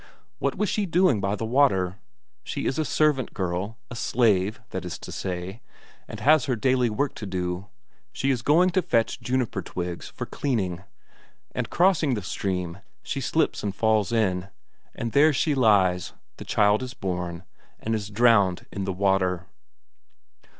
[0.39, 1.99] What was she doing by the water?
[2.43, 5.61] She is a servant girl, a slave, that is to say,
[6.07, 7.67] and has her daily work to do;
[8.11, 10.83] she is going to fetch juniper twigs for cleaning.
[11.53, 14.47] And crossing the stream, she slips and falls in.
[14.95, 17.43] And there she lies; the child is born,
[17.79, 19.45] and is drowned in the water."